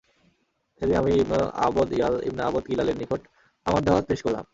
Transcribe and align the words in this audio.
সেদিন 0.81 0.95
আমি 0.95 1.11
ইবন 1.15 1.41
আবদ 1.65 1.87
য়ালাল 1.93 2.21
ইবন 2.27 2.39
আবদ 2.39 2.63
কিলাল-এর 2.69 2.97
নিকট 3.01 3.21
আমার 3.65 3.81
দাওয়াত 3.83 4.05
পেশ 4.09 4.19
করলাম। 4.25 4.45